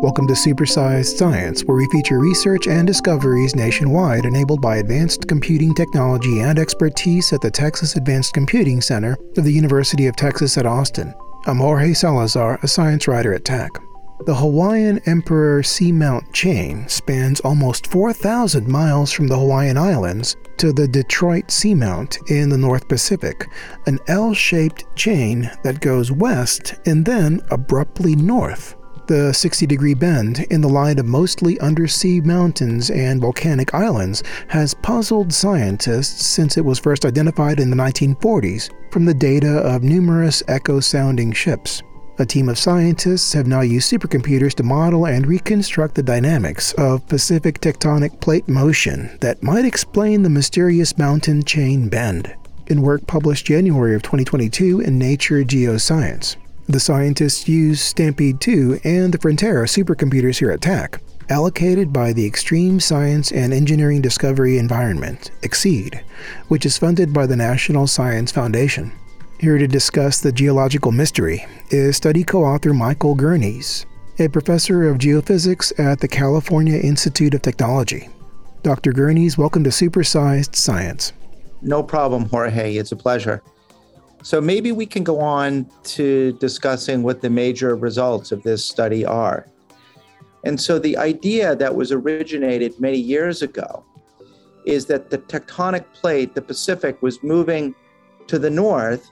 Welcome 0.00 0.28
to 0.28 0.34
Supersized 0.34 1.16
Science, 1.16 1.64
where 1.64 1.76
we 1.76 1.88
feature 1.88 2.20
research 2.20 2.68
and 2.68 2.86
discoveries 2.86 3.56
nationwide 3.56 4.26
enabled 4.26 4.62
by 4.62 4.76
advanced 4.76 5.26
computing 5.26 5.74
technology 5.74 6.38
and 6.38 6.56
expertise 6.56 7.32
at 7.32 7.40
the 7.40 7.50
Texas 7.50 7.96
Advanced 7.96 8.32
Computing 8.32 8.80
Center 8.80 9.18
of 9.36 9.42
the 9.42 9.52
University 9.52 10.06
of 10.06 10.14
Texas 10.14 10.56
at 10.56 10.66
Austin. 10.66 11.12
I'm 11.46 11.56
Jorge 11.56 11.94
Salazar, 11.94 12.60
a 12.62 12.68
science 12.68 13.08
writer 13.08 13.34
at 13.34 13.44
TACC. 13.44 13.82
The 14.24 14.36
Hawaiian 14.36 15.00
Emperor 15.06 15.62
Seamount 15.62 16.32
chain 16.32 16.88
spans 16.88 17.40
almost 17.40 17.88
4,000 17.88 18.68
miles 18.68 19.10
from 19.10 19.26
the 19.26 19.36
Hawaiian 19.36 19.76
Islands 19.76 20.36
to 20.58 20.72
the 20.72 20.86
Detroit 20.86 21.48
Seamount 21.48 22.30
in 22.30 22.50
the 22.50 22.58
North 22.58 22.86
Pacific, 22.86 23.48
an 23.86 23.98
L 24.06 24.32
shaped 24.32 24.84
chain 24.94 25.50
that 25.64 25.80
goes 25.80 26.12
west 26.12 26.76
and 26.86 27.04
then 27.04 27.40
abruptly 27.50 28.14
north. 28.14 28.76
The 29.08 29.32
60 29.32 29.66
degree 29.66 29.94
bend 29.94 30.40
in 30.50 30.60
the 30.60 30.68
line 30.68 30.98
of 30.98 31.06
mostly 31.06 31.58
undersea 31.60 32.20
mountains 32.20 32.90
and 32.90 33.22
volcanic 33.22 33.72
islands 33.72 34.22
has 34.48 34.74
puzzled 34.74 35.32
scientists 35.32 36.26
since 36.26 36.58
it 36.58 36.64
was 36.66 36.78
first 36.78 37.06
identified 37.06 37.58
in 37.58 37.70
the 37.70 37.76
1940s 37.76 38.68
from 38.92 39.06
the 39.06 39.14
data 39.14 39.60
of 39.60 39.82
numerous 39.82 40.42
echo 40.46 40.78
sounding 40.78 41.32
ships. 41.32 41.82
A 42.18 42.26
team 42.26 42.50
of 42.50 42.58
scientists 42.58 43.32
have 43.32 43.46
now 43.46 43.62
used 43.62 43.90
supercomputers 43.90 44.52
to 44.56 44.62
model 44.62 45.06
and 45.06 45.26
reconstruct 45.26 45.94
the 45.94 46.02
dynamics 46.02 46.74
of 46.74 47.08
Pacific 47.08 47.62
tectonic 47.62 48.20
plate 48.20 48.46
motion 48.46 49.16
that 49.22 49.42
might 49.42 49.64
explain 49.64 50.22
the 50.22 50.28
mysterious 50.28 50.98
mountain 50.98 51.42
chain 51.42 51.88
bend. 51.88 52.34
In 52.66 52.82
work 52.82 53.06
published 53.06 53.46
January 53.46 53.94
of 53.94 54.02
2022 54.02 54.80
in 54.80 54.98
Nature 54.98 55.44
Geoscience, 55.44 56.36
the 56.68 56.78
scientists 56.78 57.48
used 57.48 57.80
Stampede 57.80 58.40
2 58.42 58.80
and 58.84 59.12
the 59.12 59.18
Frontera 59.18 59.64
supercomputers 59.64 60.38
here 60.38 60.50
at 60.50 60.60
TACC, 60.60 61.00
allocated 61.30 61.94
by 61.94 62.12
the 62.12 62.26
Extreme 62.26 62.80
Science 62.80 63.32
and 63.32 63.54
Engineering 63.54 64.02
Discovery 64.02 64.58
Environment, 64.58 65.30
XSEDE, 65.40 66.02
which 66.48 66.66
is 66.66 66.76
funded 66.76 67.14
by 67.14 67.24
the 67.24 67.36
National 67.36 67.86
Science 67.86 68.30
Foundation. 68.30 68.92
Here 69.40 69.56
to 69.56 69.66
discuss 69.66 70.20
the 70.20 70.30
geological 70.30 70.92
mystery 70.92 71.46
is 71.70 71.96
study 71.96 72.22
co 72.22 72.44
author 72.44 72.74
Michael 72.74 73.16
Gurnis, 73.16 73.86
a 74.18 74.28
professor 74.28 74.88
of 74.88 74.98
geophysics 74.98 75.72
at 75.78 76.00
the 76.00 76.08
California 76.08 76.78
Institute 76.78 77.32
of 77.32 77.40
Technology. 77.40 78.10
Dr. 78.62 78.92
Gurnis, 78.92 79.38
welcome 79.38 79.64
to 79.64 79.70
Supersized 79.70 80.54
Science. 80.54 81.14
No 81.62 81.82
problem, 81.82 82.28
Jorge. 82.28 82.76
It's 82.76 82.92
a 82.92 82.96
pleasure. 82.96 83.42
So 84.22 84.40
maybe 84.40 84.72
we 84.72 84.86
can 84.86 85.04
go 85.04 85.20
on 85.20 85.70
to 85.84 86.32
discussing 86.34 87.02
what 87.02 87.22
the 87.22 87.30
major 87.30 87.76
results 87.76 88.32
of 88.32 88.42
this 88.42 88.64
study 88.64 89.04
are. 89.04 89.46
And 90.44 90.60
so 90.60 90.78
the 90.78 90.96
idea 90.96 91.56
that 91.56 91.74
was 91.74 91.92
originated 91.92 92.78
many 92.80 92.98
years 92.98 93.42
ago 93.42 93.84
is 94.64 94.86
that 94.86 95.10
the 95.10 95.18
tectonic 95.18 95.84
plate, 95.94 96.34
the 96.34 96.42
Pacific, 96.42 97.00
was 97.00 97.22
moving 97.22 97.74
to 98.26 98.38
the 98.38 98.50
north 98.50 99.10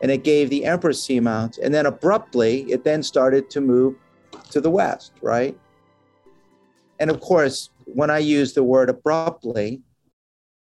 and 0.00 0.10
it 0.10 0.24
gave 0.24 0.50
the 0.50 0.64
Emperor 0.64 0.90
Seamount. 0.90 1.58
And 1.62 1.72
then 1.72 1.86
abruptly, 1.86 2.62
it 2.70 2.84
then 2.84 3.02
started 3.02 3.48
to 3.50 3.60
move 3.60 3.94
to 4.50 4.60
the 4.60 4.70
west, 4.70 5.12
right? 5.22 5.56
And 6.98 7.10
of 7.10 7.20
course, 7.20 7.70
when 7.86 8.10
I 8.10 8.18
use 8.18 8.52
the 8.52 8.64
word 8.64 8.90
abruptly, 8.90 9.82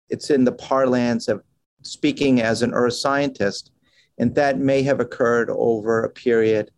it's 0.08 0.30
in 0.30 0.44
the 0.44 0.52
parlance 0.52 1.28
of 1.28 1.42
speaking 1.82 2.40
as 2.40 2.62
an 2.62 2.72
earth 2.74 2.94
scientist, 2.94 3.72
and 4.18 4.34
that 4.34 4.58
may 4.58 4.82
have 4.82 5.00
occurred 5.00 5.50
over 5.50 6.04
a 6.04 6.10
period 6.10 6.70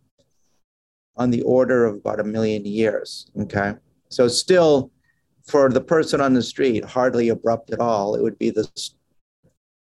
on 1.17 1.29
the 1.31 1.41
order 1.43 1.85
of 1.85 1.95
about 1.95 2.19
a 2.19 2.23
million 2.23 2.65
years. 2.65 3.29
Okay. 3.39 3.73
So, 4.09 4.27
still, 4.27 4.91
for 5.45 5.69
the 5.69 5.81
person 5.81 6.21
on 6.21 6.33
the 6.33 6.41
street, 6.41 6.83
hardly 6.83 7.29
abrupt 7.29 7.71
at 7.71 7.79
all. 7.79 8.15
It 8.15 8.23
would 8.23 8.37
be 8.37 8.49
the 8.49 8.67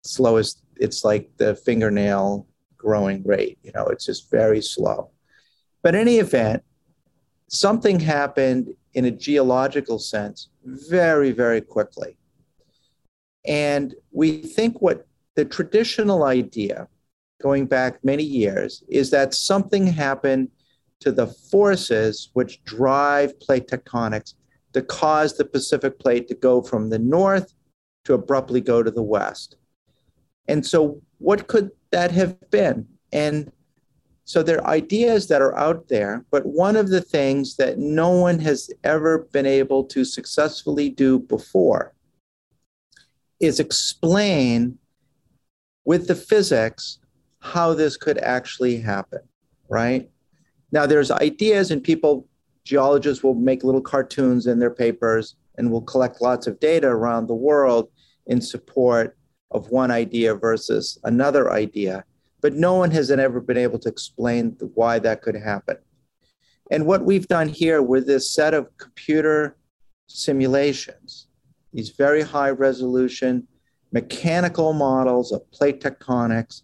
slowest, 0.02 0.62
it's 0.76 1.04
like 1.04 1.30
the 1.36 1.54
fingernail 1.54 2.46
growing 2.76 3.22
rate. 3.22 3.58
You 3.62 3.72
know, 3.72 3.86
it's 3.86 4.06
just 4.06 4.30
very 4.30 4.60
slow. 4.60 5.10
But 5.82 5.94
in 5.94 6.00
any 6.00 6.18
event, 6.18 6.62
something 7.48 8.00
happened 8.00 8.74
in 8.94 9.04
a 9.04 9.10
geological 9.10 9.98
sense 9.98 10.48
very, 10.64 11.30
very 11.30 11.60
quickly. 11.60 12.16
And 13.46 13.94
we 14.10 14.38
think 14.38 14.80
what 14.80 15.06
the 15.34 15.44
traditional 15.44 16.24
idea, 16.24 16.88
going 17.40 17.66
back 17.66 18.04
many 18.04 18.22
years, 18.22 18.82
is 18.88 19.10
that 19.10 19.34
something 19.34 19.86
happened 19.86 20.48
to 21.00 21.10
the 21.10 21.26
forces 21.26 22.30
which 22.34 22.62
drive 22.64 23.38
plate 23.40 23.66
tectonics 23.66 24.34
to 24.72 24.82
cause 24.82 25.36
the 25.36 25.44
Pacific 25.44 25.98
plate 25.98 26.28
to 26.28 26.34
go 26.34 26.62
from 26.62 26.90
the 26.90 26.98
north 26.98 27.52
to 28.04 28.14
abruptly 28.14 28.60
go 28.60 28.82
to 28.82 28.90
the 28.90 29.02
west. 29.02 29.56
And 30.48 30.64
so, 30.64 31.00
what 31.18 31.46
could 31.46 31.70
that 31.90 32.10
have 32.10 32.38
been? 32.50 32.86
And 33.12 33.52
so 34.24 34.42
there 34.42 34.60
are 34.60 34.74
ideas 34.74 35.28
that 35.28 35.42
are 35.42 35.56
out 35.56 35.88
there, 35.88 36.24
but 36.30 36.46
one 36.46 36.76
of 36.76 36.88
the 36.88 37.00
things 37.00 37.56
that 37.56 37.78
no 37.78 38.10
one 38.10 38.38
has 38.38 38.70
ever 38.84 39.28
been 39.32 39.46
able 39.46 39.84
to 39.84 40.04
successfully 40.04 40.88
do 40.88 41.18
before 41.18 41.92
is 43.40 43.58
explain 43.58 44.78
with 45.84 46.06
the 46.08 46.14
physics 46.14 46.98
how 47.40 47.74
this 47.74 47.96
could 47.96 48.18
actually 48.18 48.78
happen, 48.78 49.20
right? 49.68 50.08
Now, 50.70 50.86
there's 50.86 51.10
ideas, 51.10 51.70
and 51.70 51.82
people, 51.82 52.28
geologists 52.64 53.24
will 53.24 53.34
make 53.34 53.64
little 53.64 53.80
cartoons 53.80 54.46
in 54.46 54.58
their 54.58 54.70
papers 54.70 55.36
and 55.58 55.70
will 55.70 55.82
collect 55.82 56.22
lots 56.22 56.46
of 56.46 56.60
data 56.60 56.86
around 56.86 57.26
the 57.26 57.34
world 57.34 57.88
in 58.26 58.40
support 58.40 59.16
of 59.50 59.68
one 59.70 59.90
idea 59.90 60.34
versus 60.34 60.98
another 61.04 61.52
idea. 61.52 62.04
But 62.40 62.54
no 62.54 62.74
one 62.74 62.90
has 62.92 63.10
ever 63.10 63.40
been 63.40 63.58
able 63.58 63.78
to 63.80 63.88
explain 63.88 64.56
why 64.74 64.98
that 65.00 65.22
could 65.22 65.36
happen. 65.36 65.76
And 66.70 66.86
what 66.86 67.04
we've 67.04 67.28
done 67.28 67.48
here 67.48 67.82
with 67.82 68.06
this 68.06 68.32
set 68.32 68.54
of 68.54 68.68
computer 68.78 69.56
simulations, 70.06 71.26
these 71.72 71.90
very 71.90 72.22
high 72.22 72.50
resolution 72.50 73.46
mechanical 73.92 74.72
models 74.72 75.32
of 75.32 75.48
plate 75.50 75.80
tectonics, 75.80 76.62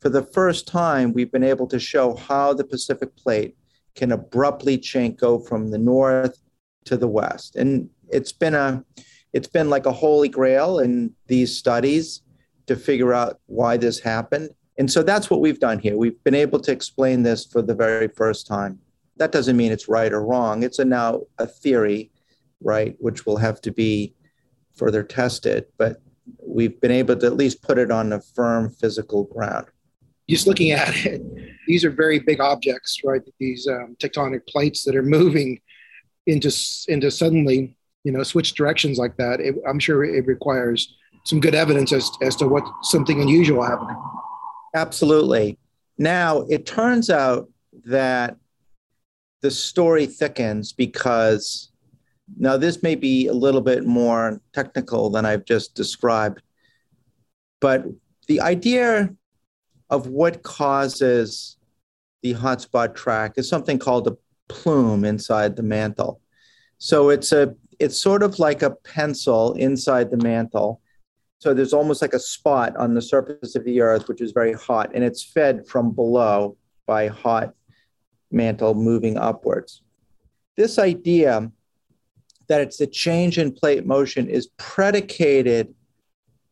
for 0.00 0.10
the 0.10 0.22
first 0.22 0.68
time, 0.68 1.14
we've 1.14 1.32
been 1.32 1.42
able 1.42 1.66
to 1.68 1.80
show 1.80 2.14
how 2.14 2.52
the 2.52 2.64
Pacific 2.64 3.16
plate 3.16 3.56
can 3.94 4.12
abruptly 4.12 4.76
change, 4.76 5.16
go 5.16 5.38
from 5.38 5.70
the 5.70 5.78
north 5.78 6.38
to 6.84 6.98
the 6.98 7.08
west. 7.08 7.56
And 7.56 7.88
it's 8.10 8.32
been 8.32 8.54
a 8.54 8.84
it's 9.32 9.48
been 9.48 9.70
like 9.70 9.86
a 9.86 9.92
holy 9.92 10.28
grail 10.28 10.78
in 10.78 11.12
these 11.26 11.56
studies 11.56 12.20
to 12.66 12.76
figure 12.76 13.14
out 13.14 13.40
why 13.46 13.76
this 13.78 13.98
happened. 13.98 14.50
And 14.78 14.90
so 14.92 15.02
that's 15.02 15.30
what 15.30 15.40
we've 15.40 15.58
done 15.58 15.78
here. 15.78 15.96
We've 15.96 16.22
been 16.22 16.34
able 16.34 16.60
to 16.60 16.70
explain 16.72 17.22
this 17.22 17.46
for 17.46 17.62
the 17.62 17.74
very 17.74 18.08
first 18.08 18.46
time. 18.46 18.78
That 19.16 19.32
doesn't 19.32 19.56
mean 19.56 19.72
it's 19.72 19.88
right 19.88 20.12
or 20.12 20.24
wrong. 20.24 20.62
It's 20.62 20.78
a 20.78 20.84
now 20.84 21.22
a 21.38 21.46
theory, 21.46 22.10
right, 22.60 22.94
which 22.98 23.26
will 23.26 23.38
have 23.38 23.60
to 23.62 23.72
be 23.72 24.14
further 24.76 25.02
tested. 25.02 25.64
But 25.78 26.02
we've 26.46 26.80
been 26.80 26.90
able 26.90 27.16
to 27.16 27.26
at 27.26 27.36
least 27.36 27.62
put 27.62 27.78
it 27.78 27.90
on 27.90 28.12
a 28.12 28.20
firm 28.20 28.70
physical 28.70 29.24
ground. 29.24 29.66
Just 30.28 30.46
looking 30.46 30.70
at 30.70 30.94
it, 31.04 31.22
these 31.66 31.84
are 31.84 31.90
very 31.90 32.18
big 32.18 32.40
objects, 32.40 32.98
right? 33.04 33.20
These 33.38 33.66
um, 33.68 33.96
tectonic 34.02 34.46
plates 34.46 34.84
that 34.84 34.96
are 34.96 35.02
moving 35.02 35.60
into 36.26 36.50
into 36.88 37.10
suddenly, 37.10 37.76
you 38.04 38.12
know, 38.12 38.22
switch 38.22 38.54
directions 38.54 38.98
like 38.98 39.16
that. 39.18 39.40
It, 39.40 39.56
I'm 39.68 39.78
sure 39.78 40.04
it 40.04 40.26
requires 40.26 40.96
some 41.24 41.40
good 41.40 41.54
evidence 41.54 41.92
as, 41.92 42.10
as 42.22 42.36
to 42.36 42.48
what 42.48 42.64
something 42.82 43.20
unusual 43.20 43.62
happening. 43.62 43.96
Absolutely. 44.74 45.58
Now 45.98 46.40
it 46.48 46.66
turns 46.66 47.10
out 47.10 47.48
that 47.84 48.36
the 49.42 49.50
story 49.50 50.06
thickens 50.06 50.72
because 50.72 51.70
now, 52.36 52.56
this 52.56 52.82
may 52.82 52.94
be 52.94 53.26
a 53.26 53.34
little 53.34 53.60
bit 53.60 53.84
more 53.84 54.40
technical 54.52 55.10
than 55.10 55.26
I've 55.26 55.44
just 55.44 55.74
described, 55.74 56.42
but 57.60 57.84
the 58.28 58.40
idea 58.40 59.14
of 59.90 60.06
what 60.06 60.42
causes 60.42 61.58
the 62.22 62.34
hotspot 62.34 62.94
track 62.94 63.34
is 63.36 63.48
something 63.48 63.78
called 63.78 64.08
a 64.08 64.16
plume 64.48 65.04
inside 65.04 65.56
the 65.56 65.62
mantle. 65.62 66.20
So 66.78 67.10
it's 67.10 67.32
a 67.32 67.54
it's 67.78 68.00
sort 68.00 68.22
of 68.22 68.38
like 68.38 68.62
a 68.62 68.70
pencil 68.70 69.52
inside 69.54 70.10
the 70.10 70.16
mantle. 70.16 70.80
So 71.40 71.52
there's 71.52 71.74
almost 71.74 72.00
like 72.00 72.14
a 72.14 72.18
spot 72.18 72.74
on 72.76 72.94
the 72.94 73.02
surface 73.02 73.54
of 73.54 73.64
the 73.64 73.80
earth, 73.80 74.08
which 74.08 74.22
is 74.22 74.32
very 74.32 74.54
hot, 74.54 74.92
and 74.94 75.04
it's 75.04 75.22
fed 75.22 75.66
from 75.66 75.92
below 75.92 76.56
by 76.86 77.08
hot 77.08 77.54
mantle 78.30 78.74
moving 78.74 79.18
upwards. 79.18 79.82
This 80.56 80.78
idea 80.78 81.50
that 82.48 82.60
it's 82.60 82.76
the 82.76 82.86
change 82.86 83.38
in 83.38 83.52
plate 83.52 83.86
motion 83.86 84.28
is 84.28 84.48
predicated 84.56 85.74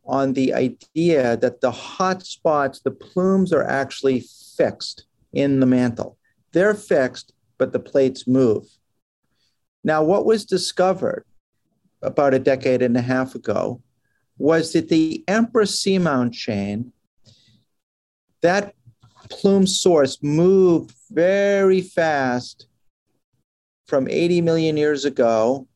on 0.04 0.32
the 0.32 0.52
idea 0.52 1.36
that 1.36 1.60
the 1.60 1.70
hot 1.70 2.24
spots, 2.24 2.80
the 2.80 2.90
plumes 2.90 3.52
are 3.52 3.64
actually 3.64 4.24
fixed 4.56 5.06
in 5.32 5.60
the 5.60 5.66
mantle. 5.66 6.18
They're 6.52 6.74
fixed, 6.74 7.32
but 7.58 7.72
the 7.72 7.78
plates 7.78 8.26
move. 8.26 8.66
Now, 9.84 10.02
what 10.02 10.26
was 10.26 10.44
discovered 10.44 11.24
about 12.02 12.34
a 12.34 12.38
decade 12.38 12.82
and 12.82 12.96
a 12.96 13.02
half 13.02 13.34
ago 13.34 13.80
was 14.38 14.72
that 14.72 14.88
the 14.88 15.22
Empress 15.28 15.80
Seamount 15.82 16.32
chain, 16.32 16.92
that 18.40 18.74
plume 19.30 19.66
source 19.66 20.22
moved 20.22 20.94
very 21.10 21.80
fast 21.80 22.66
from 23.86 24.08
80 24.08 24.40
million 24.40 24.76
years 24.76 25.04
ago 25.04 25.68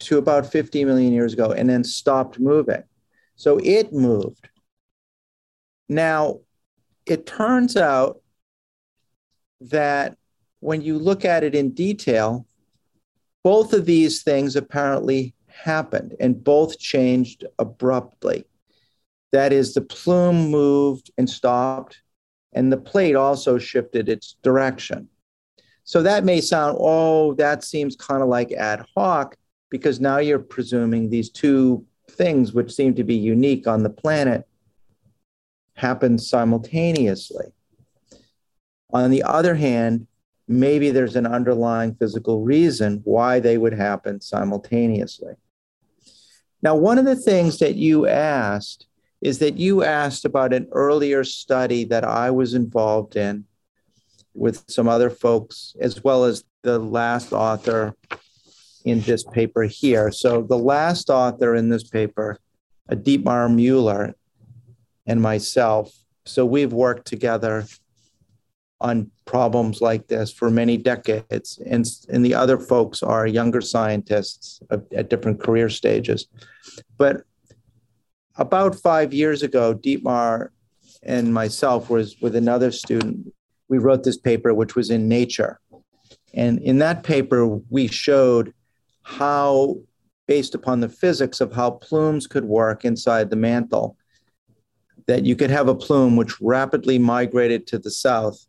to 0.00 0.18
about 0.18 0.50
50 0.50 0.84
million 0.84 1.12
years 1.12 1.32
ago 1.32 1.52
and 1.52 1.68
then 1.68 1.84
stopped 1.84 2.38
moving. 2.38 2.82
So 3.36 3.58
it 3.62 3.92
moved. 3.92 4.48
Now, 5.88 6.40
it 7.06 7.26
turns 7.26 7.76
out 7.76 8.20
that 9.60 10.16
when 10.60 10.82
you 10.82 10.98
look 10.98 11.24
at 11.24 11.44
it 11.44 11.54
in 11.54 11.72
detail, 11.72 12.46
both 13.42 13.72
of 13.72 13.86
these 13.86 14.22
things 14.22 14.56
apparently 14.56 15.34
happened 15.46 16.14
and 16.20 16.42
both 16.42 16.78
changed 16.78 17.44
abruptly. 17.58 18.44
That 19.32 19.52
is, 19.52 19.74
the 19.74 19.80
plume 19.80 20.50
moved 20.50 21.10
and 21.16 21.28
stopped, 21.28 22.02
and 22.52 22.72
the 22.72 22.76
plate 22.76 23.14
also 23.14 23.58
shifted 23.58 24.08
its 24.08 24.36
direction. 24.42 25.08
So 25.84 26.02
that 26.02 26.24
may 26.24 26.40
sound, 26.40 26.76
oh, 26.80 27.34
that 27.34 27.64
seems 27.64 27.96
kind 27.96 28.22
of 28.22 28.28
like 28.28 28.52
ad 28.52 28.84
hoc, 28.94 29.36
because 29.70 30.00
now 30.00 30.18
you're 30.18 30.38
presuming 30.38 31.08
these 31.08 31.30
two 31.30 31.86
things, 32.10 32.52
which 32.52 32.72
seem 32.72 32.94
to 32.96 33.04
be 33.04 33.14
unique 33.14 33.66
on 33.66 33.82
the 33.82 33.90
planet, 33.90 34.46
happen 35.74 36.18
simultaneously. 36.18 37.46
On 38.92 39.10
the 39.10 39.22
other 39.22 39.54
hand, 39.54 40.06
maybe 40.48 40.90
there's 40.90 41.16
an 41.16 41.26
underlying 41.26 41.94
physical 41.94 42.42
reason 42.42 43.00
why 43.04 43.38
they 43.38 43.56
would 43.56 43.72
happen 43.72 44.20
simultaneously. 44.20 45.34
Now, 46.62 46.74
one 46.74 46.98
of 46.98 47.04
the 47.04 47.16
things 47.16 47.58
that 47.60 47.76
you 47.76 48.06
asked 48.06 48.86
is 49.22 49.38
that 49.38 49.56
you 49.56 49.84
asked 49.84 50.24
about 50.24 50.52
an 50.52 50.66
earlier 50.72 51.24
study 51.24 51.84
that 51.84 52.04
I 52.04 52.30
was 52.30 52.54
involved 52.54 53.16
in 53.16 53.44
with 54.34 54.64
some 54.68 54.88
other 54.88 55.10
folks, 55.10 55.76
as 55.80 56.02
well 56.02 56.24
as 56.24 56.44
the 56.62 56.78
last 56.78 57.32
author 57.32 57.94
in 58.84 59.00
this 59.02 59.24
paper 59.24 59.62
here. 59.62 60.10
So, 60.10 60.42
the 60.42 60.58
last 60.58 61.10
author 61.10 61.54
in 61.54 61.68
this 61.68 61.84
paper, 61.84 62.38
Dietmar 62.90 63.54
Mueller, 63.54 64.14
and 65.06 65.20
myself. 65.20 65.92
So, 66.24 66.44
we've 66.44 66.72
worked 66.72 67.06
together 67.06 67.66
on 68.80 69.10
problems 69.26 69.80
like 69.80 70.08
this 70.08 70.32
for 70.32 70.50
many 70.50 70.76
decades. 70.76 71.58
And, 71.66 71.86
and 72.08 72.24
the 72.24 72.34
other 72.34 72.58
folks 72.58 73.02
are 73.02 73.26
younger 73.26 73.60
scientists 73.60 74.60
at 74.70 75.10
different 75.10 75.40
career 75.40 75.68
stages. 75.68 76.26
But 76.96 77.24
about 78.36 78.74
five 78.74 79.12
years 79.12 79.42
ago, 79.42 79.74
Dietmar 79.74 80.48
and 81.02 81.32
myself 81.32 81.90
was 81.90 82.16
with 82.20 82.34
another 82.34 82.72
student. 82.72 83.32
We 83.68 83.78
wrote 83.78 84.02
this 84.02 84.16
paper, 84.16 84.54
which 84.54 84.74
was 84.74 84.90
in 84.90 85.08
Nature. 85.08 85.60
And 86.32 86.58
in 86.60 86.78
that 86.78 87.02
paper, 87.02 87.46
we 87.68 87.86
showed 87.86 88.54
how, 89.10 89.76
based 90.28 90.54
upon 90.54 90.80
the 90.80 90.88
physics 90.88 91.40
of 91.40 91.52
how 91.52 91.72
plumes 91.72 92.26
could 92.26 92.44
work 92.44 92.84
inside 92.84 93.28
the 93.28 93.36
mantle, 93.36 93.96
that 95.06 95.24
you 95.24 95.34
could 95.34 95.50
have 95.50 95.68
a 95.68 95.74
plume 95.74 96.16
which 96.16 96.40
rapidly 96.40 96.98
migrated 96.98 97.66
to 97.66 97.78
the 97.78 97.90
south 97.90 98.46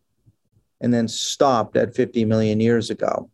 and 0.80 0.94
then 0.94 1.08
stopped 1.08 1.76
at 1.76 1.96
50 1.96 2.26
million 2.26 2.60
years 2.60 2.90
ago. 2.90 3.30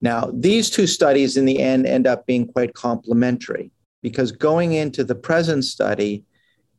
Now, 0.00 0.30
these 0.32 0.70
two 0.70 0.86
studies 0.86 1.36
in 1.36 1.44
the 1.44 1.60
end 1.60 1.86
end 1.86 2.06
up 2.06 2.26
being 2.26 2.46
quite 2.46 2.74
complementary 2.74 3.70
because 4.02 4.32
going 4.32 4.72
into 4.72 5.04
the 5.04 5.14
present 5.14 5.64
study, 5.64 6.24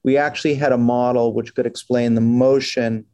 we 0.03 0.17
actually 0.17 0.55
had 0.55 0.71
a 0.71 0.77
model 0.77 1.33
which 1.33 1.53
could 1.55 1.65
explain 1.65 2.15
the 2.15 2.21
motion 2.21 3.05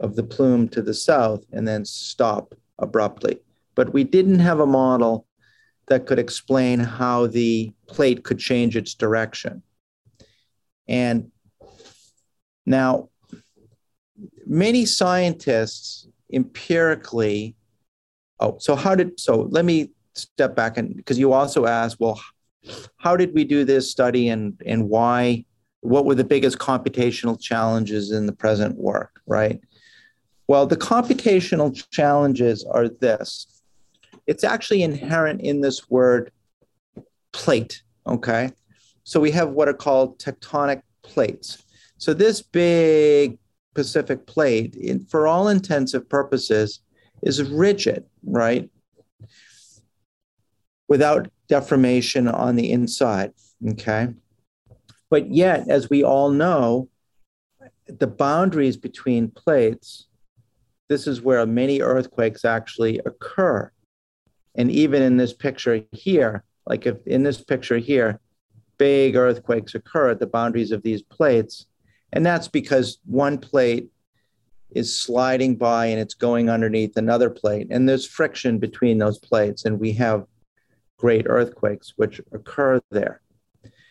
of 0.00 0.16
the 0.16 0.24
plume 0.24 0.68
to 0.68 0.82
the 0.82 0.94
south 0.94 1.44
and 1.52 1.66
then 1.66 1.84
stop 1.84 2.54
abruptly. 2.78 3.38
But 3.74 3.92
we 3.92 4.04
didn't 4.04 4.40
have 4.40 4.60
a 4.60 4.66
model 4.66 5.26
that 5.92 6.06
could 6.06 6.18
explain 6.18 6.80
how 6.80 7.26
the 7.26 7.70
plate 7.86 8.24
could 8.24 8.38
change 8.38 8.76
its 8.76 8.94
direction. 8.94 9.62
And 10.88 11.30
now, 12.64 13.10
many 14.46 14.86
scientists 14.86 16.08
empirically 16.32 17.54
oh 18.40 18.56
so 18.58 18.74
how 18.74 18.94
did 18.94 19.18
so 19.20 19.48
let 19.50 19.64
me 19.64 19.90
step 20.14 20.56
back 20.56 20.76
and 20.76 20.96
because 20.96 21.18
you 21.18 21.32
also 21.32 21.66
asked 21.66 21.98
well 22.00 22.20
how 22.96 23.16
did 23.16 23.34
we 23.34 23.44
do 23.44 23.64
this 23.64 23.90
study 23.90 24.28
and 24.28 24.60
and 24.66 24.88
why 24.88 25.44
what 25.80 26.04
were 26.06 26.14
the 26.14 26.24
biggest 26.24 26.58
computational 26.58 27.40
challenges 27.40 28.10
in 28.10 28.26
the 28.26 28.32
present 28.32 28.76
work 28.76 29.20
right 29.26 29.60
well 30.48 30.66
the 30.66 30.76
computational 30.76 31.70
challenges 31.90 32.64
are 32.64 32.88
this 32.88 33.51
it's 34.26 34.44
actually 34.44 34.82
inherent 34.82 35.40
in 35.40 35.60
this 35.60 35.90
word 35.90 36.30
plate 37.32 37.82
okay 38.06 38.50
so 39.04 39.20
we 39.20 39.30
have 39.30 39.50
what 39.50 39.68
are 39.68 39.74
called 39.74 40.18
tectonic 40.18 40.82
plates 41.02 41.62
so 41.98 42.12
this 42.12 42.42
big 42.42 43.38
Pacific 43.74 44.26
plate, 44.26 44.74
in, 44.74 45.04
for 45.06 45.26
all 45.26 45.48
intensive 45.48 46.08
purposes, 46.08 46.80
is 47.22 47.42
rigid, 47.42 48.04
right? 48.24 48.70
Without 50.88 51.30
deformation 51.48 52.28
on 52.28 52.56
the 52.56 52.70
inside, 52.70 53.32
okay? 53.70 54.08
But 55.10 55.30
yet, 55.30 55.68
as 55.68 55.88
we 55.88 56.02
all 56.02 56.30
know, 56.30 56.88
the 57.86 58.06
boundaries 58.06 58.76
between 58.76 59.28
plates, 59.28 60.08
this 60.88 61.06
is 61.06 61.22
where 61.22 61.46
many 61.46 61.80
earthquakes 61.80 62.44
actually 62.44 63.00
occur. 63.06 63.70
And 64.54 64.70
even 64.70 65.02
in 65.02 65.16
this 65.16 65.32
picture 65.32 65.82
here, 65.92 66.44
like 66.66 66.86
if 66.86 67.04
in 67.06 67.22
this 67.22 67.40
picture 67.40 67.78
here, 67.78 68.20
big 68.78 69.16
earthquakes 69.16 69.74
occur 69.74 70.10
at 70.10 70.20
the 70.20 70.26
boundaries 70.26 70.72
of 70.72 70.82
these 70.82 71.02
plates 71.02 71.66
and 72.12 72.24
that's 72.24 72.48
because 72.48 72.98
one 73.06 73.38
plate 73.38 73.88
is 74.70 74.96
sliding 74.96 75.56
by 75.56 75.86
and 75.86 76.00
it's 76.00 76.14
going 76.14 76.50
underneath 76.50 76.96
another 76.96 77.30
plate. 77.30 77.68
And 77.70 77.88
there's 77.88 78.06
friction 78.06 78.58
between 78.58 78.98
those 78.98 79.18
plates. 79.18 79.64
And 79.64 79.80
we 79.80 79.92
have 79.94 80.26
great 80.98 81.26
earthquakes 81.28 81.94
which 81.96 82.20
occur 82.32 82.80
there. 82.90 83.22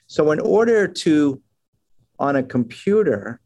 So, 0.07 0.31
in 0.31 0.39
order 0.39 0.87
to, 0.87 1.41
on 2.19 2.35
a 2.35 2.43
computer, 2.43 3.39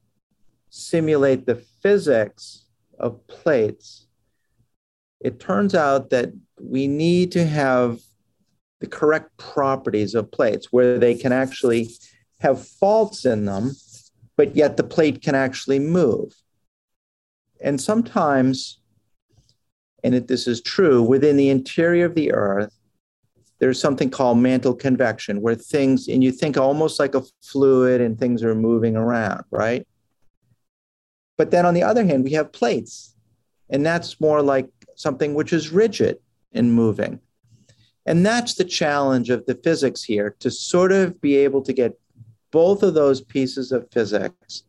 simulate 0.70 1.46
the 1.46 1.56
physics 1.56 2.66
of 3.00 3.26
plates, 3.28 4.05
it 5.22 5.40
turns 5.40 5.74
out 5.76 6.10
that 6.12 6.32
we 6.60 6.88
need 6.88 7.32
to 7.34 7.46
have 7.46 8.00
the 8.80 8.88
correct 8.88 9.36
properties 9.38 10.16
of 10.16 10.32
plates 10.32 10.68
where 10.72 11.00
they 11.00 11.16
can 11.16 11.32
actually 11.32 11.90
have 12.40 12.66
faults 12.66 13.26
in 13.26 13.46
them 13.46 13.72
but 14.38 14.56
yet 14.56 14.78
the 14.78 14.84
plate 14.84 15.22
can 15.22 15.36
actually 15.36 15.80
move. 15.80 16.34
And 17.62 17.80
sometimes, 17.80 18.80
and 20.04 20.14
it, 20.14 20.28
this 20.28 20.48
is 20.48 20.62
true, 20.62 21.02
within 21.02 21.38
the 21.38 21.50
interior 21.50 22.06
of 22.06 22.16
the 22.16 22.34
Earth, 22.34 22.74
there's 23.60 23.80
something 23.80 24.10
called 24.10 24.38
mantle 24.38 24.76
convection, 24.76 25.42
where 25.42 25.56
things, 25.56 26.10
and 26.10 26.24
you 26.24 26.32
think 26.32 26.58
almost 26.58 27.00
like 27.00 27.16
a 27.16 27.24
fluid 27.42 28.02
and 28.02 28.20
things 28.20 28.44
are 28.44 28.54
moving 28.54 28.98
around, 28.98 29.44
right? 29.50 29.88
But 31.38 31.52
then 31.52 31.66
on 31.66 31.74
the 31.74 31.84
other 31.84 32.06
hand, 32.06 32.26
we 32.26 32.32
have 32.32 32.52
plates, 32.52 33.16
and 33.70 33.86
that's 33.86 34.20
more 34.20 34.42
like 34.42 34.68
something 34.96 35.34
which 35.34 35.54
is 35.54 35.72
rigid 35.72 36.18
and 36.54 36.74
moving. 36.74 37.20
And 38.06 38.26
that's 38.26 38.54
the 38.56 38.64
challenge 38.64 39.30
of 39.30 39.46
the 39.46 39.56
physics 39.56 40.04
here 40.04 40.36
to 40.40 40.52
sort 40.52 40.92
of 40.92 41.20
be 41.22 41.36
able 41.38 41.62
to 41.64 41.74
get 41.74 42.00
both 42.52 42.84
of 42.84 42.94
those 42.94 43.22
pieces 43.22 43.72
of 43.72 43.88
physics 43.92 44.64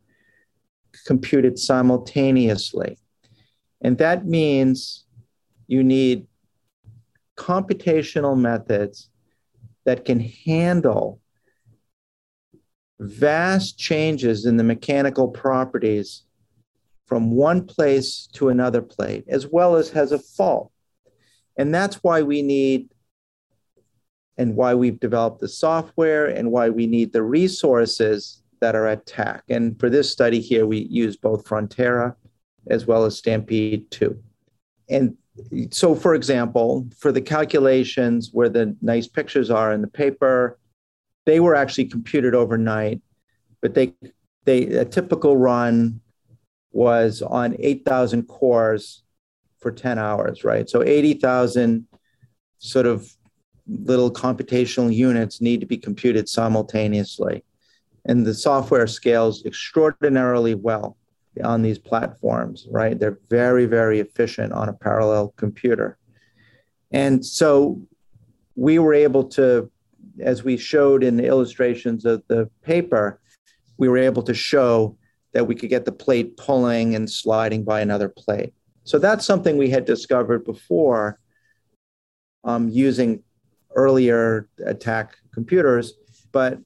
computed 1.06 1.59
simultaneously. 1.59 2.99
And 3.80 3.99
that 3.99 4.26
means 4.26 5.04
you 5.66 5.85
need 5.85 6.26
computational 7.37 8.37
methods 8.37 9.11
that 9.85 10.04
can 10.04 10.21
handle 10.21 11.21
vast 12.99 13.78
changes 13.78 14.47
in 14.47 14.56
the 14.56 14.64
mechanical 14.64 15.28
properties 15.28 16.25
from 17.06 17.30
one 17.30 17.64
place 17.64 18.26
to 18.32 18.48
another 18.48 18.82
plate, 18.82 19.25
as 19.28 19.46
well 19.46 19.76
as 19.76 19.90
has 19.90 20.12
a 20.12 20.18
fault. 20.18 20.72
And 21.56 21.75
that's 21.75 21.96
why 21.96 22.22
we 22.22 22.42
need 22.42 22.90
and 24.36 24.54
why 24.54 24.75
we've 24.75 25.00
developed 25.00 25.40
the 25.40 25.48
software 25.48 26.26
and 26.26 26.50
why 26.50 26.68
we 26.68 26.86
need 26.86 27.12
the 27.12 27.22
resources 27.22 28.42
that 28.60 28.75
are 28.75 28.86
at 28.86 29.06
TACC. 29.06 29.40
And 29.48 29.78
for 29.80 29.88
this 29.88 30.10
study 30.10 30.40
here, 30.40 30.66
we 30.66 30.80
use 30.90 31.16
both 31.16 31.46
Frontera 31.46 32.14
as 32.68 32.86
well 32.86 33.04
as 33.04 33.16
Stampede 33.16 33.90
2. 33.90 34.18
And 34.90 35.16
so 35.70 35.94
for 35.94 36.14
example, 36.14 36.86
for 36.98 37.12
the 37.12 37.20
calculations 37.20 38.30
where 38.32 38.48
the 38.48 38.76
nice 38.80 39.06
pictures 39.06 39.50
are 39.50 39.72
in 39.72 39.80
the 39.80 39.88
paper, 39.88 40.58
they 41.25 41.40
were 41.40 41.54
actually 41.54 41.86
computed 41.86 42.34
overnight, 42.34 43.00
but 43.60 43.75
they 43.75 43.94
they 44.44 44.64
a 44.66 44.84
typical 44.84 45.36
run 45.36 46.00
was 46.76 47.23
on 47.23 47.56
8,000 47.59 48.25
cores 48.28 49.02
for 49.61 49.73
10 49.73 49.99
hours, 49.99 50.45
right? 50.45 50.68
So 50.68 50.83
80,000 50.83 51.87
sort 52.59 52.85
of 52.85 53.11
little 53.66 54.12
computational 54.12 54.95
units 54.95 55.40
need 55.40 55.61
to 55.61 55.66
be 55.66 55.78
computed 55.78 56.28
simultaneously. 56.28 57.42
And 58.04 58.26
the 58.26 58.35
software 58.35 58.87
scales 58.87 59.45
extraordinarily 59.47 60.54
well 60.54 60.99
on 61.42 61.62
these 61.62 61.78
platforms, 61.78 62.68
right? 62.71 62.99
They're 62.99 63.18
very, 63.30 63.64
very 63.64 63.99
efficient 64.00 64.52
on 64.52 64.68
a 64.68 64.75
parallel 64.75 65.35
computer. 65.37 65.97
And 66.92 67.25
so 67.25 67.80
we 68.54 68.78
were 68.78 68.95
able 68.95 69.25
to, 69.30 69.71
as 70.21 70.45
we 70.45 70.59
showed 70.59 71.02
in 71.02 71.16
the 71.16 71.26
illustrations 71.26 72.04
of 72.04 72.23
the 72.28 72.50
paper, 72.62 73.18
we 73.78 73.88
were 73.88 73.99
able 73.99 74.23
to 74.25 74.35
show 74.35 74.97
that 75.37 75.45
we 75.45 75.55
could 75.55 75.69
get 75.69 75.85
the 75.85 75.93
plate 75.93 76.35
pulling 76.38 76.95
and 76.95 77.11
sliding 77.11 77.62
by 77.62 77.83
another 77.83 78.09
plate. 78.09 78.55
So 78.85 78.99
that's 78.99 79.26
something 79.26 79.59
we 79.59 79.69
had 79.69 79.85
discovered 79.85 80.47
before 80.47 81.21
um, 82.45 82.71
using 82.71 83.23
earlier 83.75 84.49
attack 84.64 85.19
computers. 85.35 85.93
But 86.33 86.59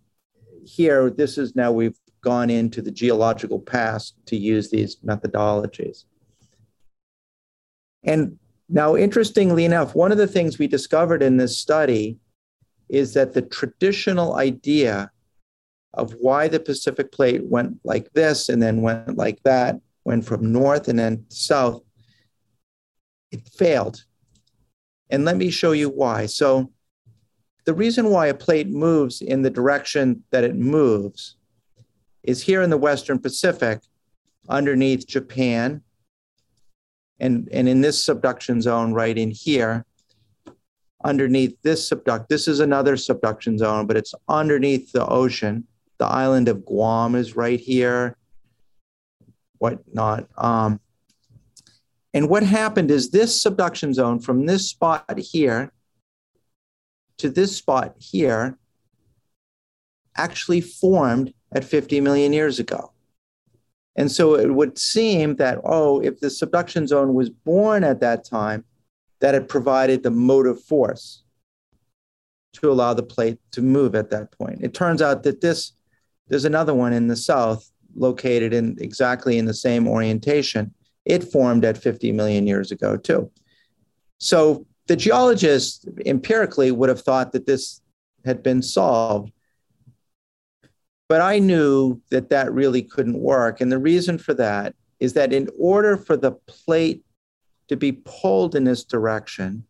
here, 0.65 1.11
this 1.11 1.37
is 1.37 1.57
now 1.57 1.73
we've 1.73 1.99
gone 2.21 2.49
into 2.49 2.81
the 2.81 2.93
geological 2.93 3.59
past 3.59 4.15
to 4.27 4.37
use 4.37 4.71
these 4.71 4.95
methodologies. 5.05 6.05
And 8.05 8.39
now, 8.69 8.95
interestingly 8.95 9.65
enough, 9.65 9.97
one 9.97 10.13
of 10.13 10.19
the 10.19 10.29
things 10.29 10.61
we 10.61 10.69
discovered 10.69 11.25
in 11.25 11.39
this 11.39 11.59
study 11.59 12.19
is 12.89 13.15
that 13.15 13.35
the 13.35 13.43
traditional 13.43 14.37
idea 14.37 15.11
of 15.95 16.13
why 16.21 16.49
the 16.49 16.61
Pacific 16.61 17.13
plate 17.13 17.45
went 17.45 17.79
like 17.85 18.13
this 18.13 18.49
and 18.49 18.63
then 18.63 18.83
went 18.83 19.17
like 19.17 19.43
that, 19.43 19.81
went 20.05 20.25
from 20.25 20.53
north 20.53 20.89
and 20.89 20.99
then 20.99 21.25
south, 21.29 21.83
it 23.33 23.49
failed. 23.49 24.05
And 25.11 25.25
let 25.25 25.37
me 25.37 25.51
show 25.51 25.73
you 25.73 25.89
why. 25.89 26.27
So, 26.27 26.71
the 27.67 27.75
reason 27.75 28.11
why 28.11 28.27
a 28.27 28.35
plate 28.35 28.69
moves 28.69 29.21
in 29.21 29.43
the 29.43 29.51
direction 29.51 30.25
that 30.31 30.45
it 30.45 30.57
moves 30.57 31.37
is 32.23 32.43
here 32.43 32.63
in 32.63 32.71
the 32.71 32.77
Western 32.79 33.19
Pacific 33.19 33.81
underneath 34.49 35.07
Japan 35.07 35.83
and, 37.21 37.49
and 37.53 37.69
in 37.69 37.81
this 37.81 38.05
subduction 38.05 38.61
zone 38.61 38.93
right 38.93 39.17
in 39.17 39.31
here 39.31 39.85
underneath 41.05 41.57
this 41.63 41.89
subduct 41.89 42.29
this 42.29 42.49
is 42.49 42.61
another 42.61 42.97
subduction 42.97 43.57
zone 43.57 43.87
but 43.87 43.97
it's 43.97 44.15
underneath 44.29 44.91
the 44.93 45.07
ocean 45.07 45.67
the 46.01 46.07
island 46.07 46.49
of 46.49 46.65
guam 46.65 47.15
is 47.15 47.37
right 47.37 47.61
here 47.61 48.17
whatnot 49.59 50.27
um, 50.37 50.81
and 52.13 52.29
what 52.29 52.43
happened 52.43 52.91
is 52.91 53.11
this 53.11 53.41
subduction 53.41 53.95
zone 53.95 54.19
from 54.19 54.47
this 54.47 54.69
spot 54.69 55.19
here 55.19 55.73
to 57.19 57.31
this 57.31 57.57
spot 57.57 57.95
here 57.99 58.59
actually 60.17 60.61
formed 60.61 61.33
at 61.53 61.65
50 61.65 62.01
million 62.01 62.33
years 62.33 62.59
ago. 62.59 62.93
And 63.97 64.11
so 64.11 64.35
it 64.37 64.53
would 64.53 64.79
seem 64.79 65.37
that, 65.37 65.59
oh, 65.65 66.01
if 66.01 66.21
the 66.21 66.31
subduction 66.31 66.87
zone 66.87 67.15
was 67.15 67.31
born 67.31 67.85
at 67.85 68.01
that 68.01 68.25
time, 68.25 68.65
that 69.21 69.35
it 69.35 69.49
provided 69.49 70.03
the 70.03 70.11
motive 70.11 70.63
force 70.63 71.25
to 72.55 72.71
allow 72.71 72.95
the 72.95 73.03
plate 73.03 73.39
to 73.53 73.63
move 73.63 73.95
at 73.95 74.11
that 74.11 74.33
point. 74.33 74.61
It 74.63 74.75
turns 74.75 75.03
out 75.03 75.23
that 75.25 75.41
this, 75.41 75.73
there's 76.31 76.47
another 76.47 76.73
one 76.73 76.93
in 76.93 77.09
the 77.09 77.17
south 77.17 77.71
located 77.95 78.55
in 78.55 78.77
exactly 78.81 79.37
in 79.37 79.45
the 79.45 79.55
same 79.55 79.87
orientation. 79.87 80.73
It 81.05 81.25
formed 81.25 81.65
at 81.65 81.77
50 81.77 82.13
million 82.13 82.47
years 82.47 82.73
ago, 82.73 82.97
too. 82.97 83.31
So 84.19 84.67
the 84.87 84.97
geologists 84.97 85.85
empirically 86.07 86.71
would 86.71 86.89
have 86.89 87.03
thought 87.03 87.33
that 87.33 87.47
this 87.47 87.83
had 88.25 88.43
been 88.43 88.63
solved 88.63 89.33
but 91.11 91.21
I 91.21 91.41
knew 91.41 92.01
that 92.11 92.31
that 92.31 92.53
really 92.53 92.83
couldn't 92.83 93.19
work. 93.19 93.61
And 93.61 93.73
the 93.73 93.81
reason 93.81 94.17
for 94.17 94.33
that 94.35 94.77
is 95.01 95.15
that 95.15 95.33
in 95.33 95.49
order 95.59 95.97
for 95.97 96.17
the 96.17 96.31
plate 96.47 97.03
to 97.67 97.77
be 97.77 97.91
pulled 97.91 98.55
in 98.55 98.63
this 98.63 98.85
direction 98.85 99.65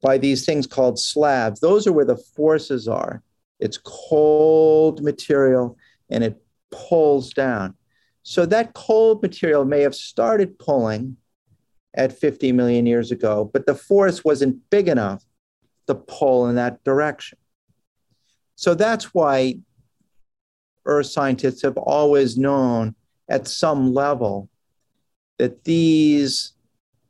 by 0.00 0.16
these 0.16 0.46
things 0.46 0.68
called 0.68 1.00
slabs, 1.00 1.58
those 1.58 1.88
are 1.88 1.92
where 1.92 2.04
the 2.04 2.22
forces 2.36 2.86
are. 2.86 3.20
It's 3.62 3.78
cold 3.78 5.04
material 5.04 5.76
and 6.10 6.24
it 6.24 6.42
pulls 6.72 7.32
down. 7.32 7.74
So 8.24 8.44
that 8.46 8.74
cold 8.74 9.22
material 9.22 9.64
may 9.64 9.82
have 9.82 9.94
started 9.94 10.58
pulling 10.58 11.16
at 11.94 12.18
50 12.18 12.50
million 12.50 12.86
years 12.86 13.12
ago, 13.12 13.48
but 13.52 13.66
the 13.66 13.76
force 13.76 14.24
wasn't 14.24 14.68
big 14.68 14.88
enough 14.88 15.22
to 15.86 15.94
pull 15.94 16.48
in 16.48 16.56
that 16.56 16.82
direction. 16.82 17.38
So 18.56 18.74
that's 18.74 19.14
why 19.14 19.60
earth 20.84 21.06
scientists 21.06 21.62
have 21.62 21.76
always 21.76 22.36
known 22.36 22.96
at 23.28 23.46
some 23.46 23.94
level 23.94 24.48
that 25.38 25.62
these 25.62 26.54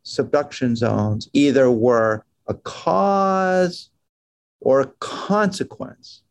subduction 0.02 0.76
zones 0.76 1.30
either 1.32 1.70
were 1.70 2.26
a 2.46 2.54
cause 2.54 3.88
or 4.60 4.82
a 4.82 4.92
consequence 5.00 6.22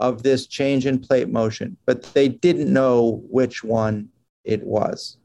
of 0.00 0.22
this 0.22 0.46
change 0.46 0.86
in 0.86 0.98
plate 0.98 1.28
motion, 1.28 1.76
but 1.86 2.02
they 2.14 2.28
didn't 2.28 2.72
know 2.72 3.22
which 3.28 3.64
one 3.64 4.08
it 4.44 4.62
was. 4.64 5.18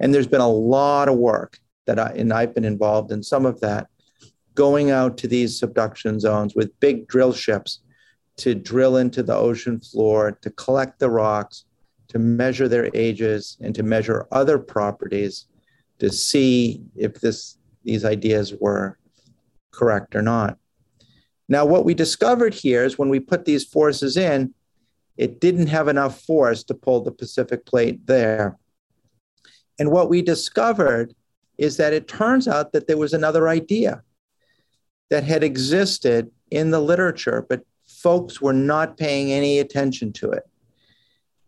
And 0.00 0.12
there's 0.12 0.26
been 0.26 0.40
a 0.40 0.48
lot 0.48 1.08
of 1.08 1.16
work 1.16 1.58
that 1.86 1.98
I, 1.98 2.12
and 2.16 2.32
I've 2.32 2.54
been 2.54 2.64
involved 2.64 3.12
in 3.12 3.22
some 3.22 3.46
of 3.46 3.60
that, 3.60 3.88
going 4.54 4.90
out 4.90 5.16
to 5.18 5.28
these 5.28 5.58
subduction 5.58 6.20
zones 6.20 6.54
with 6.54 6.78
big 6.80 7.08
drill 7.08 7.32
ships 7.32 7.80
to 8.36 8.54
drill 8.54 8.96
into 8.96 9.22
the 9.22 9.34
ocean 9.34 9.80
floor, 9.80 10.32
to 10.42 10.50
collect 10.50 10.98
the 10.98 11.10
rocks, 11.10 11.64
to 12.08 12.18
measure 12.18 12.68
their 12.68 12.90
ages, 12.94 13.56
and 13.60 13.74
to 13.74 13.82
measure 13.82 14.26
other 14.32 14.58
properties 14.58 15.46
to 15.98 16.10
see 16.10 16.82
if 16.96 17.20
this, 17.20 17.58
these 17.84 18.04
ideas 18.04 18.54
were 18.60 18.98
correct 19.70 20.14
or 20.14 20.22
not. 20.22 20.58
Now, 21.52 21.66
what 21.66 21.84
we 21.84 21.92
discovered 21.92 22.54
here 22.54 22.82
is 22.82 22.98
when 22.98 23.10
we 23.10 23.20
put 23.20 23.44
these 23.44 23.62
forces 23.62 24.16
in, 24.16 24.54
it 25.18 25.38
didn't 25.38 25.66
have 25.66 25.86
enough 25.86 26.22
force 26.22 26.64
to 26.64 26.74
pull 26.74 27.02
the 27.02 27.12
Pacific 27.12 27.66
plate 27.66 28.06
there. 28.06 28.56
And 29.78 29.90
what 29.90 30.08
we 30.08 30.22
discovered 30.22 31.14
is 31.58 31.76
that 31.76 31.92
it 31.92 32.08
turns 32.08 32.48
out 32.48 32.72
that 32.72 32.86
there 32.86 32.96
was 32.96 33.12
another 33.12 33.50
idea 33.50 34.02
that 35.10 35.24
had 35.24 35.44
existed 35.44 36.30
in 36.50 36.70
the 36.70 36.80
literature, 36.80 37.44
but 37.46 37.66
folks 37.86 38.40
were 38.40 38.54
not 38.54 38.96
paying 38.96 39.30
any 39.30 39.58
attention 39.58 40.10
to 40.14 40.30
it. 40.30 40.44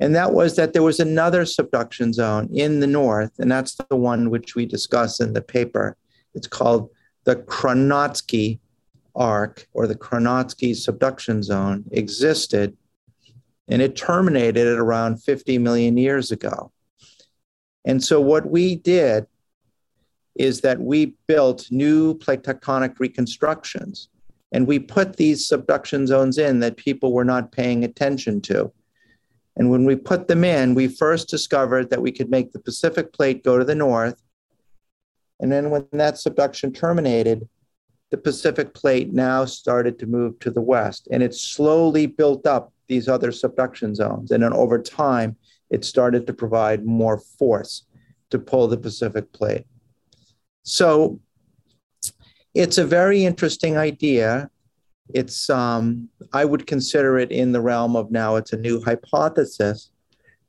And 0.00 0.14
that 0.14 0.34
was 0.34 0.56
that 0.56 0.74
there 0.74 0.82
was 0.82 1.00
another 1.00 1.46
subduction 1.46 2.12
zone 2.12 2.50
in 2.52 2.80
the 2.80 2.86
north, 2.86 3.32
and 3.38 3.50
that's 3.50 3.76
the 3.88 3.96
one 3.96 4.28
which 4.28 4.54
we 4.54 4.66
discuss 4.66 5.18
in 5.18 5.32
the 5.32 5.40
paper. 5.40 5.96
It's 6.34 6.46
called 6.46 6.90
the 7.24 7.36
Kronotsky 7.36 8.58
arc 9.14 9.66
or 9.72 9.86
the 9.86 9.94
Kronotsky 9.94 10.74
subduction 10.74 11.42
zone 11.42 11.84
existed, 11.92 12.76
and 13.68 13.80
it 13.80 13.96
terminated 13.96 14.66
at 14.66 14.78
around 14.78 15.22
50 15.22 15.58
million 15.58 15.96
years 15.96 16.30
ago. 16.30 16.72
And 17.84 18.02
so 18.02 18.20
what 18.20 18.50
we 18.50 18.76
did 18.76 19.26
is 20.34 20.62
that 20.62 20.80
we 20.80 21.14
built 21.26 21.68
new 21.70 22.14
plate 22.14 22.42
tectonic 22.42 22.98
reconstructions 22.98 24.08
and 24.52 24.66
we 24.66 24.78
put 24.78 25.16
these 25.16 25.46
subduction 25.46 26.06
zones 26.06 26.38
in 26.38 26.60
that 26.60 26.76
people 26.76 27.12
were 27.12 27.24
not 27.24 27.52
paying 27.52 27.84
attention 27.84 28.40
to. 28.42 28.72
And 29.56 29.70
when 29.70 29.84
we 29.84 29.96
put 29.96 30.28
them 30.28 30.44
in, 30.44 30.74
we 30.74 30.88
first 30.88 31.28
discovered 31.28 31.90
that 31.90 32.02
we 32.02 32.12
could 32.12 32.30
make 32.30 32.52
the 32.52 32.60
Pacific 32.60 33.12
plate 33.12 33.44
go 33.44 33.58
to 33.58 33.64
the 33.64 33.74
north. 33.74 34.20
And 35.40 35.50
then 35.50 35.70
when 35.70 35.86
that 35.92 36.18
subduction 36.18 36.72
terminated, 36.72 37.48
the 38.14 38.20
Pacific 38.20 38.74
plate 38.74 39.12
now 39.12 39.44
started 39.44 39.98
to 39.98 40.06
move 40.06 40.38
to 40.38 40.48
the 40.48 40.60
west. 40.60 41.08
And 41.10 41.20
it 41.20 41.34
slowly 41.34 42.06
built 42.06 42.46
up 42.46 42.72
these 42.86 43.08
other 43.08 43.32
subduction 43.32 43.92
zones. 43.92 44.30
And 44.30 44.40
then 44.40 44.52
over 44.52 44.80
time, 44.80 45.36
it 45.68 45.84
started 45.84 46.24
to 46.28 46.32
provide 46.32 46.86
more 46.86 47.18
force 47.18 47.86
to 48.30 48.38
pull 48.38 48.68
the 48.68 48.76
Pacific 48.76 49.32
plate. 49.32 49.64
So 50.62 51.18
it's 52.54 52.78
a 52.78 52.84
very 52.84 53.24
interesting 53.24 53.76
idea. 53.76 54.48
It's 55.12 55.50
um, 55.50 56.08
I 56.32 56.44
would 56.44 56.68
consider 56.68 57.18
it 57.18 57.32
in 57.32 57.50
the 57.50 57.60
realm 57.60 57.96
of 57.96 58.12
now 58.12 58.36
it's 58.36 58.52
a 58.52 58.56
new 58.56 58.80
hypothesis 58.80 59.90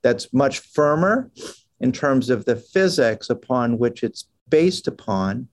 that's 0.02 0.32
much 0.32 0.60
firmer 0.60 1.32
in 1.80 1.90
terms 1.90 2.30
of 2.30 2.44
the 2.44 2.54
physics 2.54 3.28
upon 3.28 3.76
which 3.76 4.04
it's 4.04 4.28
based 4.48 4.86
upon, 4.86 5.48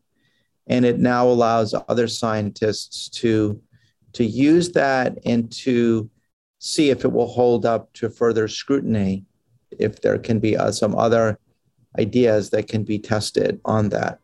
and 0.67 0.85
it 0.85 0.99
now 0.99 1.27
allows 1.27 1.75
other 1.87 2.07
scientists 2.07 3.09
to, 3.09 3.61
to 4.13 4.23
use 4.23 4.71
that 4.71 5.17
and 5.25 5.51
to 5.51 6.09
see 6.59 6.89
if 6.89 7.03
it 7.03 7.11
will 7.11 7.27
hold 7.27 7.65
up 7.65 7.91
to 7.93 8.09
further 8.09 8.47
scrutiny, 8.47 9.25
if 9.79 10.01
there 10.01 10.17
can 10.17 10.39
be 10.39 10.55
uh, 10.55 10.71
some 10.71 10.95
other 10.95 11.37
ideas 11.99 12.49
that 12.51 12.67
can 12.67 12.83
be 12.83 12.97
tested 12.97 13.59
on 13.65 13.89
that. 13.89 14.19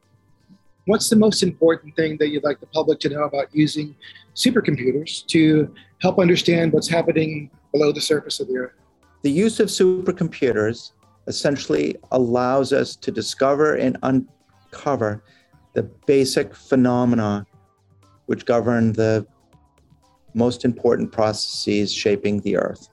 What's 0.85 1.09
the 1.09 1.17
most 1.17 1.43
important 1.43 1.95
thing 1.95 2.17
that 2.19 2.29
you'd 2.29 2.43
like 2.43 2.59
the 2.59 2.65
public 2.67 2.99
to 3.01 3.09
know 3.09 3.23
about 3.23 3.53
using 3.53 3.95
supercomputers 4.35 5.25
to 5.27 5.73
help 6.01 6.17
understand 6.17 6.73
what's 6.73 6.87
happening 6.87 7.51
below 7.71 7.91
the 7.91 8.01
surface 8.01 8.39
of 8.39 8.47
the 8.47 8.57
Earth? 8.57 8.73
The 9.21 9.29
use 9.29 9.59
of 9.59 9.67
supercomputers 9.67 10.93
essentially 11.27 11.97
allows 12.11 12.73
us 12.73 12.95
to 12.95 13.11
discover 13.11 13.75
and 13.75 13.97
uncover 14.01 15.23
the 15.79 15.83
basic 16.05 16.53
phenomena 16.53 17.45
which 18.25 18.45
govern 18.45 18.91
the 18.91 19.25
most 20.33 20.65
important 20.65 21.09
processes 21.09 21.93
shaping 21.93 22.41
the 22.41 22.57
Earth. 22.57 22.89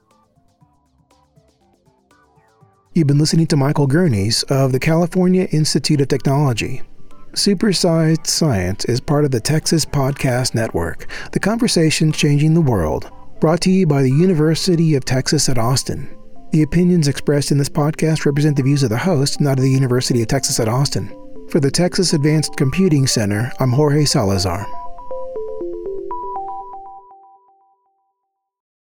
You've 2.93 3.07
been 3.07 3.19
listening 3.19 3.47
to 3.47 3.57
Michael 3.57 3.89
Gurnis 3.89 4.49
of 4.49 4.71
the 4.71 4.79
California 4.79 5.49
Institute 5.51 5.99
of 5.99 6.07
Technology. 6.07 6.81
Supersized 7.33 8.25
Science 8.25 8.85
is 8.85 9.01
part 9.01 9.25
of 9.25 9.31
the 9.31 9.41
Texas 9.41 9.85
Podcast 9.85 10.55
Network, 10.55 11.07
the 11.33 11.41
conversation 11.41 12.13
changing 12.13 12.53
the 12.53 12.61
world, 12.61 13.11
brought 13.41 13.59
to 13.61 13.69
you 13.69 13.85
by 13.85 14.01
the 14.01 14.09
University 14.09 14.95
of 14.95 15.03
Texas 15.03 15.49
at 15.49 15.57
Austin. 15.57 16.07
The 16.53 16.63
opinions 16.63 17.09
expressed 17.09 17.51
in 17.51 17.57
this 17.57 17.67
podcast 17.67 18.25
represent 18.25 18.55
the 18.55 18.63
views 18.63 18.81
of 18.81 18.89
the 18.89 18.97
host, 18.97 19.41
not 19.41 19.59
of 19.59 19.65
the 19.65 19.69
University 19.69 20.21
of 20.21 20.29
Texas 20.29 20.61
at 20.61 20.69
Austin. 20.69 21.13
For 21.49 21.61
the 21.61 21.71
Texas 21.71 22.11
Advanced 22.11 22.57
Computing 22.57 23.07
Center, 23.07 23.53
I'm 23.61 23.71
Jorge 23.71 24.03
Salazar. 24.03 24.67